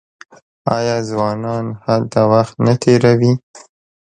آیا 0.77 0.97
ځوانان 1.09 1.65
هلته 1.85 2.19
وخت 2.31 2.55
نه 2.65 2.73
تیروي؟ 2.83 3.33